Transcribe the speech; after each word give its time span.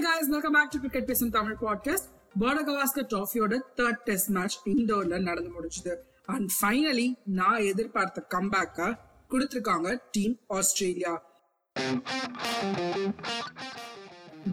guys, 0.00 0.28
welcome 0.28 0.52
back 0.52 0.70
to 0.72 0.78
Cricket 0.78 1.06
Pace 1.08 1.22
Tamil 1.36 1.56
podcast. 1.66 2.04
Border 2.40 2.64
Gavaskar 2.68 3.06
ட்ராஃபியோட 3.10 3.56
third 3.78 4.00
test 4.06 4.30
match 4.36 4.54
இண்டோர்ல 4.70 5.18
நடந்து 5.26 5.50
முடிச்சுது 5.56 5.92
and 6.34 6.48
finally 6.54 7.04
நான் 7.38 7.60
எதிர்பார்த்த 7.72 8.22
கம்பேக்கா 8.34 8.88
கொடுத்துருக்காங்க 9.32 9.90
டீம் 10.16 10.34
ஆஸ்திரேலியா 10.58 11.12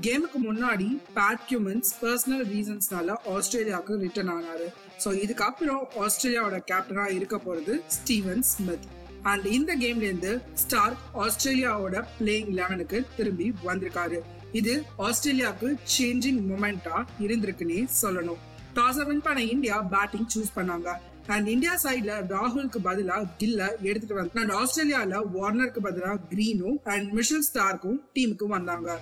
கேமுக்கு 0.08 0.42
முன்னாடி 0.50 0.90
பேட் 1.16 1.42
கியூமன்ஸ் 1.50 1.92
பர்சனல் 2.04 2.44
ரீசன்ஸ்னால 2.52 3.16
ஆஸ்திரேலியாவுக்கு 3.36 3.98
ரிட்டர்ன் 4.06 4.32
ஆனாரு. 4.36 4.68
ஸோ 5.06 5.12
இதுக்கப்புறம் 5.24 5.82
ஆஸ்திரேலியாவோட 6.04 6.60
கேப்டனா 6.72 7.08
இருக்க 7.18 7.40
போறது 7.48 7.76
ஸ்டீவன் 7.98 8.46
ஸ்மித் 8.52 8.88
அண்ட் 9.32 9.48
இந்த 9.58 9.72
கேம்ல 9.86 10.08
இருந்து 10.10 10.34
ஸ்டார் 10.66 10.96
ஆஸ்திரேலியாவோட 11.26 12.06
பிளேயிங் 12.20 12.54
லெவனுக்கு 12.62 13.02
திரும்பி 13.18 13.50
வந்திருக்காரு. 13.70 14.22
இது 14.60 14.74
ஆஸ்திரேலியாவுக்கு 15.08 15.70
சேஞ்சிங் 15.98 16.40
மொமெண்டா 16.50 16.98
இருந்திருக்குன்னே 17.20 17.88
சொல்லணும். 18.02 18.42
டாஸ் 18.76 19.06
வின் 19.08 19.22
பண்ண 19.22 19.44
இந்தியா 19.44 19.82
பேட்டிங் 19.94 20.28
சூஸ் 20.34 20.52
பண்ணாங்க. 20.56 20.90
அண்ட் 21.28 21.48
இந்தியா 21.48 21.74
சைட்ல 21.84 22.12
ராகுலுக்கு 22.34 22.80
பதிலா 22.84 23.18
கில்ல 23.40 23.62
எடுத்துட்டு 23.82 24.16
வந்தாங்க 24.16 24.42
அண்ட் 24.42 24.56
ஆஸ்திரேலியால 24.62 25.22
வார்னருக்கு 25.38 25.82
பதிலா 25.88 26.14
கிரீனும் 26.32 26.78
அண்ட் 26.84 27.12
மிஷல் 27.12 27.46
ஸ்டார்க்கும் 27.50 28.00
டீமுக்கு 28.14 28.48
வந்தாங்க. 28.58 29.00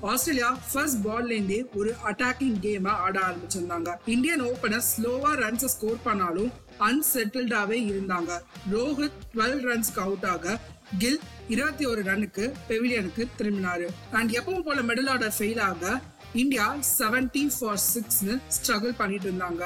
ஆஸ்திரேலியா 0.00 0.58
ஃபர்ஸ்ட் 0.72 1.06
பால்ல 1.06 1.30
இருந்தே 1.30 1.66
ஒரு 1.74 1.94
அட்டாக்கிங் 2.04 2.58
கேம 2.62 2.88
ஆட 2.88 3.20
ஆரம்பிச்சிருந்தாங்க. 3.20 3.94
இந்தியன் 4.06 4.42
ஓபனர் 4.42 4.82
ஸ்லோவா 4.90 5.32
ரன்ஸ் 5.42 5.64
ஸ்கோர் 5.64 6.02
பண்ணாலும் 6.02 6.52
அன்செட்டில்டாவே 6.80 7.78
இருந்தாங்க. 7.90 8.30
ரோஹித் 8.72 9.18
டுவெல் 9.34 9.64
ரன்ஸ்க்கு 9.68 9.98
அவுட் 9.98 10.24
ஆக 10.24 10.58
கில் 10.98 11.20
இருபத்தி 11.48 11.86
ஒரு 11.86 12.02
ரன்னுக்கு 12.02 12.52
பெவிலியனுக்கு 12.68 13.26
திரும்பினாரு. 13.38 13.86
அண்ட் 14.12 14.30
எப்பவும் 14.30 14.62
போல 14.62 14.80
மெடல் 14.80 15.08
ஆர்டர் 15.08 15.34
ஃபெயில் 15.38 15.60
ஆக 15.60 16.00
இந்தியா 16.32 16.76
செவன்டி 16.98 17.50
ஃபார் 17.58 17.80
சிக்ஸ்னு 17.94 18.40
ஸ்ட்ரகிள் 18.58 18.94
பண்ணிட்டு 18.96 19.32
இருந்தாங்க. 19.32 19.64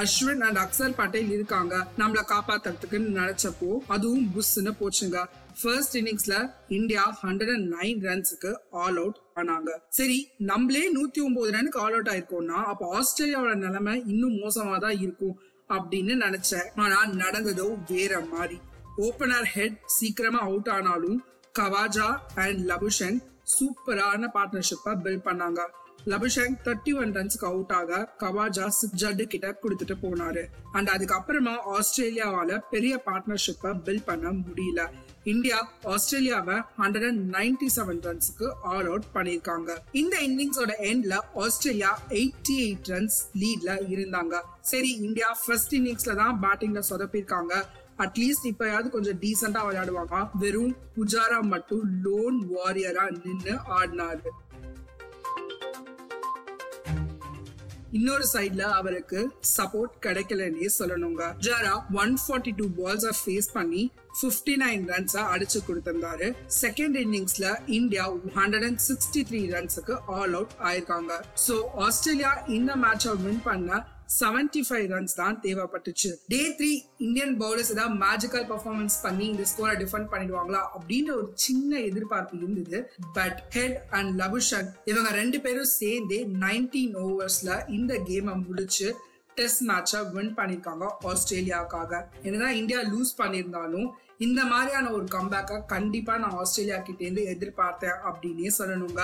அஸ்வின் 0.00 0.42
அண்ட் 0.46 0.58
அக்சர் 0.64 0.94
பட்டேல் 0.96 1.30
இருக்காங்க. 1.30 1.74
நம்மள 1.98 2.20
காப்பாத்துறதுக்குன்னு 2.32 3.10
நினைச்சப்போ 3.20 3.70
அதுவும் 3.86 4.26
புஷ்னு 4.34 4.72
போச்சுங்க. 4.80 5.18
ஃபர்ஸ்ட் 5.60 5.96
இன்னிங்ஸ்ல 5.98 6.52
இந்தியா 6.68 7.18
ஹண்ட்ரட் 7.22 7.52
அண்ட் 7.54 7.68
நைன் 7.74 7.98
ரன்ஸுக்கு 8.06 8.52
ஆல் 8.70 8.96
அவுட் 8.96 9.18
ஆனாங்க. 9.36 9.70
சரி 9.88 10.18
நம்மளே 10.38 10.84
நூத்தி 10.96 11.22
ஒன்பது 11.24 11.50
ரனுக்கு 11.52 11.80
ஆல் 11.84 11.92
அவுட் 11.92 12.10
ஆயிருக்கோம்னா 12.12 12.60
அப்ப 12.72 12.88
ஆஸ்திரேலியாவோட 12.98 13.54
நிலைமை 13.54 14.02
இன்னும் 14.06 14.38
மோசமா 14.42 14.78
தான் 14.78 14.98
இருக்கும் 14.98 15.36
அப்படின்னு 15.68 16.14
நினைச்சேன். 16.26 16.66
ஆனா 16.76 17.06
நடந்ததோ 17.06 17.68
வேற 17.92 18.20
மாதிரி. 18.32 18.58
ஓபனர் 18.96 19.46
ஹெட் 19.56 19.78
சீக்கிரமா 19.98 20.38
அவுட் 20.38 20.68
ஆனாலும் 20.68 21.24
கவாஜா 21.58 22.08
அண்ட் 22.34 22.60
லபுஷன் 22.70 23.18
சூப்பரான 23.54 24.28
பார்ட்னர்ஷிப்பை 24.34 24.92
பில்ட் 25.04 25.26
பண்ணாங்க. 25.28 25.60
லபுஷங் 26.10 26.54
தேர்ட்டி 26.66 26.92
ஒன் 27.00 27.12
ரன்ஸ்க்கு 27.16 27.46
அவுட் 27.50 27.72
ஆக 27.78 27.98
கவாஜா 28.22 28.66
ஜட்டு 29.02 29.24
கிட்ட 29.32 29.48
கொடுத்துட்டு 29.62 29.94
போனாரு. 30.04 30.42
அண்ட் 30.76 30.88
அதுக்கப்புறமா 30.94 31.54
ஆஸ்திரேலியாவால 31.76 32.58
பெரிய 32.70 32.94
பார்ட்னர்ஷிப்பை 33.08 33.72
பில்ட் 33.86 34.06
பண்ண 34.10 34.30
முடியல. 34.30 34.82
இந்தியா 35.32 35.58
ஆஸ்திரேலியாவை 35.94 36.56
ஹண்ட்ரட் 36.80 37.06
அண்ட் 37.08 37.22
நைன்டி 37.34 37.68
செவன் 37.76 38.00
ரன்ஸுக்கு 38.06 38.48
ஆல் 38.70 38.88
அவுட் 38.92 39.08
பண்ணியிருக்காங்க. 39.16 39.70
இந்த 40.00 40.16
இன்னிங்ஸோட 40.28 40.72
எண்ட்ல 40.90 41.20
ஆஸ்திரேலியா 41.44 41.92
எயிட்டி 42.20 42.56
எயிட் 42.66 42.90
ரன்ஸ் 42.94 43.18
லீட்ல 43.42 43.70
இருந்தாங்க. 43.94 44.34
சரி 44.72 44.90
இந்தியா 45.06 45.30
ஃபர்ஸ்ட் 45.44 45.74
இன்னிங்ஸ்ல 45.80 46.14
தான் 46.22 46.40
பேட்டிங்ல 46.44 46.82
சொதப்பிருக்காங்க 46.90 47.54
அட்லீஸ்ட் 48.04 48.46
இப்பயாவது 48.50 48.88
கொஞ்சம் 48.94 49.18
டீசெண்டா 49.22 49.60
விளையாடுவாங்க. 49.66 50.28
வெறும் 50.44 50.76
புஜாரா 50.96 51.40
மட்டும் 51.54 51.84
லோன் 52.06 52.38
வாரியரா 52.54 53.04
நின்னு 53.24 53.54
ஆடினாரு. 53.78 54.30
இன்னொரு 57.92 58.26
சைட்ல 58.32 58.60
அவருக்கு 58.60 59.32
சப்போர்ட் 59.56 59.94
கிடைக்கலன்னே 60.00 60.68
சொல்லணுங்க. 60.78 61.22
ஜாரா 61.40 61.82
one 61.92 62.18
forty 62.22 62.52
two 62.56 62.66
balls 62.78 63.08
face 63.24 63.48
பண்ணி 63.52 63.92
பிப்டி 64.22 64.54
நைன் 64.62 64.84
ரன்ஸ் 64.92 65.16
அடிச்சு 65.34 65.58
கொடுத்திருந்தாரு. 65.68 66.34
Second 66.60 66.96
இன்னிங்ஸ்ல 67.04 67.60
India 67.66 68.10
hundred 68.10 68.64
and 68.64 68.80
sixty 68.88 69.22
three 69.30 69.42
ரன்ஸுக்கு 69.54 69.98
all 70.06 70.32
out 70.32 70.54
ஆயிருக்காங்க. 70.64 71.12
சோ 71.48 71.62
ஆஸ்திரேலியா 71.76 72.32
இந்த 72.48 72.76
மேட்சை 72.76 73.22
வின் 73.22 73.42
பண்ண 73.42 73.86
செவன்டி 74.18 74.60
ஃபைவ் 74.68 74.86
ரன்ஸ் 74.92 75.14
தான் 75.20 75.36
தேவைப்பட்டுச்சு. 75.44 76.10
டே 76.32 76.40
த்ரீ 76.58 76.70
இந்தியன் 77.06 77.34
பவுலர்ஸ் 77.42 77.72
ஏதாவது 77.74 77.96
மேஜிக்கல் 78.04 78.46
பர்ஃபார்மன்ஸ் 78.50 78.96
பண்ணி 79.04 79.24
இந்த 79.32 79.44
ஸ்கோரை 79.52 79.74
டிஃபெண்ட் 79.82 80.10
பண்ணிடுவாங்களா 80.12 80.62
அப்படின்ற 80.76 81.12
ஒரு 81.20 81.28
சின்ன 81.46 81.80
எதிர்பார்ப்பு 81.90 82.36
இருந்தது. 82.40 82.80
பட் 83.18 83.38
ஹெட் 83.56 83.78
அண்ட் 83.98 84.12
லபுஷன் 84.22 84.68
இவங்க 84.92 85.12
ரெண்டு 85.20 85.40
பேரும் 85.46 85.72
சேர்ந்தே 85.78 86.20
நைன்டீன் 86.44 86.94
ஓவர்ஸ்ல 87.06 87.50
இந்த 87.78 87.94
கேமை 88.10 88.34
முடிச்சு 88.46 88.88
டெஸ்ட் 89.38 89.64
மேட்சை 89.70 90.00
வின் 90.14 90.34
பண்ணியிருக்காங்க 90.38 90.86
ஆஸ்திரேலியாவுக்காக. 91.10 91.92
என்னதான் 92.26 92.58
இந்தியா 92.60 92.80
லூஸ் 92.92 93.12
பண்ணியிருந்தாலும் 93.20 93.88
இந்த 94.26 94.40
மாதிரியான 94.50 94.90
ஒரு 94.96 95.06
கம்பேக்கை 95.14 95.56
கண்டிப்பாக 95.74 96.22
நான் 96.24 96.36
ஆஸ்திரேலியா 96.42 96.78
கிட்டேருந்து 96.88 97.22
எதிர்பார்த்தேன் 97.34 97.98
அப்படின்னே 98.08 98.52
சொல்லணுங்க. 98.58 99.02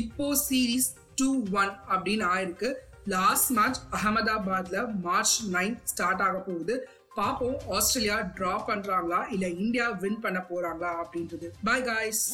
இப்போ 0.00 0.26
சீரீஸ் 0.46 0.88
டூ 1.20 1.30
ஒன் 1.62 1.72
அப்படின்னு 1.94 2.26
ஆயிருக்கு. 2.34 2.68
லாஸ்ட் 3.06 3.50
மேட்ச் 3.50 3.80
அகமதாபாத்ல 3.92 4.78
மார்ச் 5.00 5.36
நைன் 5.52 5.76
ஸ்டார்ட் 5.84 6.22
ஆக 6.22 6.36
போகுது 6.40 6.76
பாப்போம் 7.16 7.56
ஆஸ்திரேலியா 7.76 8.18
டிரா 8.36 8.54
பண்றாங்களா 8.68 9.20
இல்ல 9.30 9.48
இந்தியா 9.58 9.88
வின் 10.02 10.20
பண்ண 10.20 10.40
போறாங்களா 10.50 10.92
அப்படின்றது 11.02 11.48
bye 11.64 11.80
guys 11.82 12.24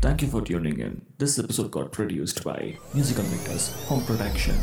Thank 0.00 0.22
you 0.22 0.28
for 0.28 0.40
tuning 0.42 0.78
in. 0.80 0.94
This 1.18 1.38
episode 1.38 1.70
got 1.70 1.92
produced 1.92 2.42
by 2.44 2.60
Musical 2.92 3.24
Makers 3.24 3.66
Home 3.88 4.04
Production. 4.04 4.56